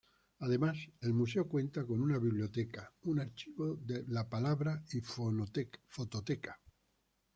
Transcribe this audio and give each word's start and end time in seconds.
Además, 0.39 0.79
el 1.01 1.13
museo 1.13 1.47
cuenta 1.47 1.85
con 1.85 2.01
una 2.01 2.17
Biblioteca, 2.17 2.91
un 3.03 3.19
Archivo 3.19 3.75
de 3.75 4.03
la 4.07 4.27
Palabra 4.27 4.83
y 4.93 5.01
Fototeca. 5.01 6.59